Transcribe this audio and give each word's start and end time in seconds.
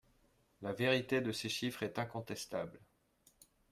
La 0.63 0.73
vérité 0.73 1.21
de 1.21 1.31
ces 1.31 1.47
chiffres 1.47 1.83
est 1.83 1.99
incontestable. 1.99 2.79